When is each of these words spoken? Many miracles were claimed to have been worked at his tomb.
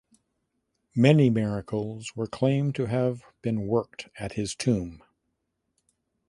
Many 0.95 1.29
miracles 1.29 2.15
were 2.15 2.25
claimed 2.25 2.73
to 2.73 2.87
have 2.87 3.21
been 3.43 3.67
worked 3.67 4.09
at 4.17 4.31
his 4.33 4.55
tomb. 4.55 5.03